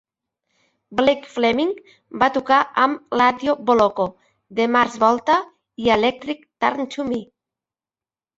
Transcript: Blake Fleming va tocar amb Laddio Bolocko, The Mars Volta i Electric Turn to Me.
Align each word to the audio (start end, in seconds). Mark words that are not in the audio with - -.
Blake 0.99 1.27
Fleming 1.33 1.73
va 2.23 2.29
tocar 2.37 2.57
amb 2.85 3.19
Laddio 3.21 3.55
Bolocko, 3.67 4.07
The 4.61 4.67
Mars 4.77 4.97
Volta 5.05 5.37
i 5.85 5.93
Electric 5.99 6.43
Turn 6.67 6.91
to 6.99 7.07
Me. 7.13 7.23